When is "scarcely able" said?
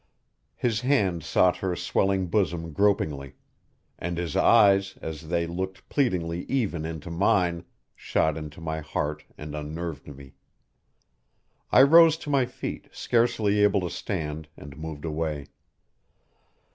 12.91-13.81